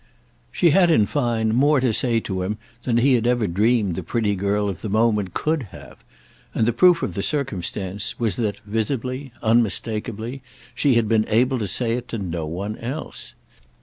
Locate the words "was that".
8.17-8.57